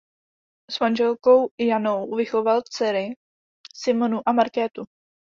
[0.71, 3.15] S manželkou Janou vychoval dcery
[3.73, 4.85] Simonu a Markétu.